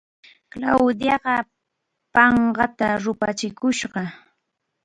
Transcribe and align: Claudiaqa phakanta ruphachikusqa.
Claudiaqa 0.51 1.35
phakanta 2.13 2.87
ruphachikusqa. 3.03 4.01